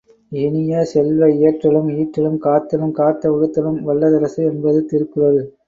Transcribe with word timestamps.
இனிய 0.35 0.79
செல்வ, 0.85 1.27
இயற்றலும் 1.35 1.91
ஈட்டலும் 1.97 2.39
காத்தலும் 2.47 2.95
காத்த 2.99 3.33
வகுத்தலும் 3.33 3.79
வல்ல 3.83 4.11
தரசு 4.11 4.43
என்பது 4.51 4.85
திருக்குறள்! 4.85 5.41